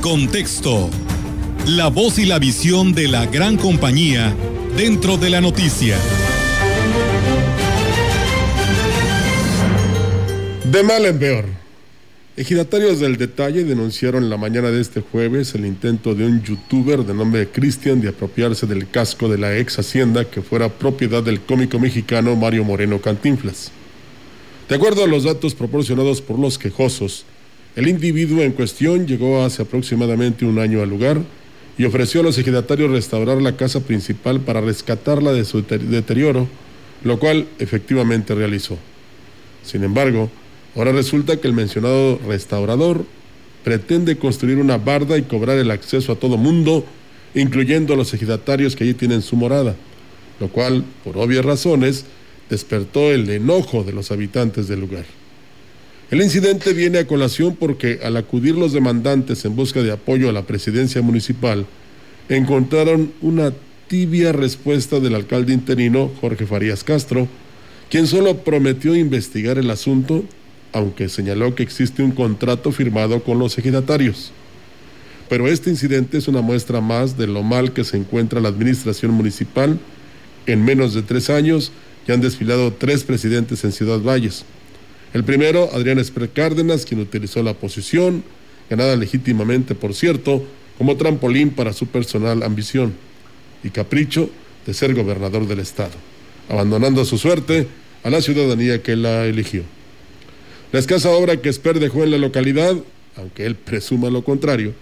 [0.00, 0.88] contexto.
[1.66, 4.34] La voz y la visión de la gran compañía
[4.76, 5.98] dentro de la noticia.
[10.64, 11.44] De mal en peor.
[12.36, 17.12] Ejidatarios del detalle denunciaron la mañana de este jueves el intento de un youtuber de
[17.12, 21.78] nombre Cristian de apropiarse del casco de la ex hacienda que fuera propiedad del cómico
[21.78, 23.70] mexicano Mario Moreno Cantinflas.
[24.68, 27.26] De acuerdo a los datos proporcionados por los quejosos,
[27.76, 31.20] el individuo en cuestión llegó hace aproximadamente un año al lugar
[31.78, 36.48] y ofreció a los ejidatarios restaurar la casa principal para rescatarla de su deterioro,
[37.04, 38.76] lo cual efectivamente realizó.
[39.62, 40.30] Sin embargo,
[40.74, 43.06] ahora resulta que el mencionado restaurador
[43.64, 46.84] pretende construir una barda y cobrar el acceso a todo mundo,
[47.34, 49.76] incluyendo a los ejidatarios que allí tienen su morada,
[50.40, 52.04] lo cual, por obvias razones,
[52.48, 55.19] despertó el enojo de los habitantes del lugar.
[56.10, 60.32] El incidente viene a colación porque al acudir los demandantes en busca de apoyo a
[60.32, 61.66] la presidencia municipal,
[62.28, 63.52] encontraron una
[63.86, 67.28] tibia respuesta del alcalde interino Jorge Farías Castro,
[67.90, 70.24] quien solo prometió investigar el asunto,
[70.72, 74.32] aunque señaló que existe un contrato firmado con los ejidatarios.
[75.28, 79.12] Pero este incidente es una muestra más de lo mal que se encuentra la administración
[79.12, 79.78] municipal.
[80.46, 81.70] En menos de tres años
[82.08, 84.44] ya han desfilado tres presidentes en Ciudad Valles.
[85.12, 88.22] El primero, Adrián Esper Cárdenas, quien utilizó la posición,
[88.68, 90.44] ganada legítimamente, por cierto,
[90.78, 92.94] como trampolín para su personal ambición
[93.64, 94.30] y capricho
[94.66, 95.94] de ser gobernador del Estado,
[96.48, 97.66] abandonando a su suerte
[98.02, 99.62] a la ciudadanía que la eligió.
[100.72, 102.76] La escasa obra que Esper dejó en la localidad,
[103.16, 104.72] aunque él presuma lo contrario,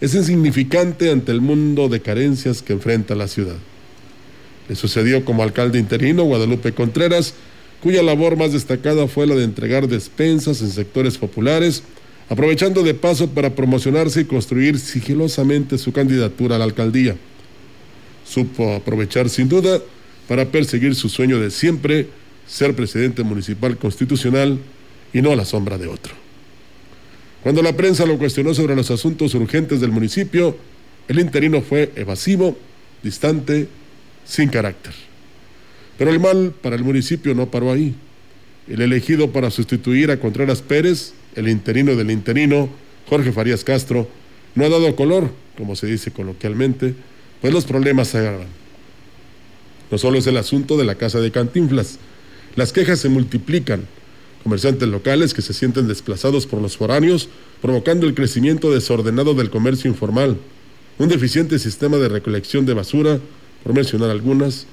[0.00, 3.56] es insignificante ante el mundo de carencias que enfrenta la ciudad.
[4.68, 7.34] Le sucedió como alcalde interino Guadalupe Contreras,
[7.82, 11.82] cuya labor más destacada fue la de entregar despensas en sectores populares,
[12.28, 17.16] aprovechando de paso para promocionarse y construir sigilosamente su candidatura a la alcaldía.
[18.24, 19.80] Supo aprovechar sin duda
[20.28, 22.08] para perseguir su sueño de siempre,
[22.46, 24.58] ser presidente municipal constitucional
[25.12, 26.14] y no a la sombra de otro.
[27.42, 30.56] Cuando la prensa lo cuestionó sobre los asuntos urgentes del municipio,
[31.08, 32.56] el interino fue evasivo,
[33.02, 33.66] distante,
[34.24, 35.09] sin carácter.
[36.00, 37.94] Pero el mal para el municipio no paró ahí.
[38.66, 42.70] El elegido para sustituir a Contreras Pérez, el interino del interino,
[43.06, 44.08] Jorge Farías Castro,
[44.54, 46.94] no ha dado color, como se dice coloquialmente,
[47.42, 48.46] pues los problemas se agravan.
[49.90, 51.98] No solo es el asunto de la casa de Cantinflas,
[52.56, 53.82] las quejas se multiplican.
[54.42, 57.28] Comerciantes locales que se sienten desplazados por los foráneos,
[57.60, 60.38] provocando el crecimiento desordenado del comercio informal,
[60.96, 63.20] un deficiente sistema de recolección de basura,
[63.62, 64.66] por mencionar algunas,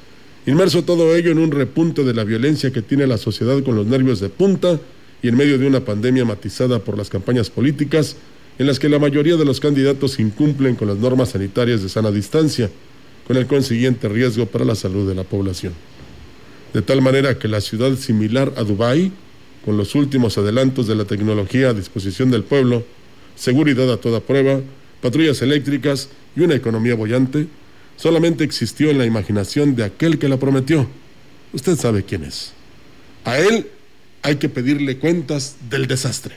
[0.47, 3.85] Inmerso todo ello en un repunte de la violencia que tiene la sociedad con los
[3.85, 4.79] nervios de punta
[5.21, 8.15] y en medio de una pandemia matizada por las campañas políticas
[8.57, 12.11] en las que la mayoría de los candidatos incumplen con las normas sanitarias de sana
[12.11, 12.71] distancia,
[13.27, 15.73] con el consiguiente riesgo para la salud de la población.
[16.73, 19.11] De tal manera que la ciudad similar a Dubái,
[19.65, 22.85] con los últimos adelantos de la tecnología a disposición del pueblo,
[23.35, 24.61] seguridad a toda prueba,
[25.01, 26.07] patrullas eléctricas
[26.37, 27.47] y una economía bollante,
[27.97, 30.87] solamente existió en la imaginación de aquel que la prometió.
[31.51, 32.53] Usted sabe quién es.
[33.25, 33.67] A él
[34.21, 36.35] hay que pedirle cuentas del desastre.